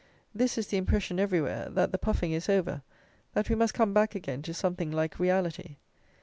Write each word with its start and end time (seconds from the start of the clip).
This 0.33 0.57
is 0.57 0.65
the 0.65 0.77
impression 0.77 1.19
everywhere; 1.19 1.69
that 1.69 1.91
the 1.91 1.99
puffing 1.99 2.31
is 2.31 2.49
over; 2.49 2.81
that 3.35 3.49
we 3.51 3.55
must 3.55 3.75
come 3.75 3.93
back 3.93 4.15
again 4.15 4.41
to 4.41 4.51
something 4.51 4.89
like 4.91 5.19
reality. 5.19 5.75